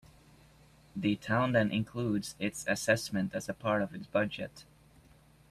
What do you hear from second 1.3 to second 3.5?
then includes its assessment as